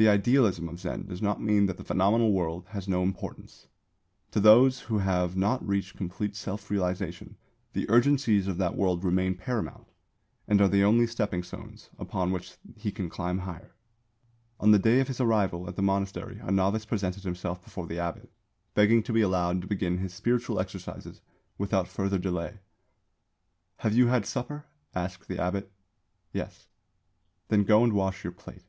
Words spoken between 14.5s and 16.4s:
On the day of his arrival at the monastery